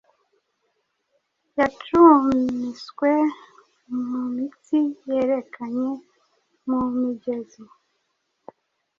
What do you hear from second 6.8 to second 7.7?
migezi